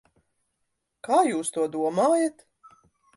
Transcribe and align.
Kā 1.07 1.19
jūs 1.27 1.53
to 1.57 1.65
domājat? 1.77 2.45